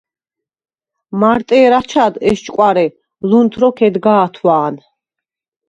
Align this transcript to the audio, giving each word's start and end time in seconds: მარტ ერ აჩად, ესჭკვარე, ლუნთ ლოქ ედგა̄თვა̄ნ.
მარტ 1.23 1.53
ერ 1.57 1.75
აჩად, 1.81 2.17
ესჭკვარე, 2.31 2.85
ლუნთ 3.29 3.53
ლოქ 3.61 3.77
ედგა̄თვა̄ნ. 3.87 4.75